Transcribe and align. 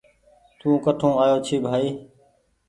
توڪٺون 0.59 1.13
آيو 1.23 1.37
ڇي 1.45 1.55
بهائي 1.63 1.89